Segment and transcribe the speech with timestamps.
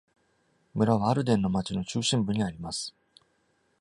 [0.73, 2.95] 村は Alden の町の中心部にあります。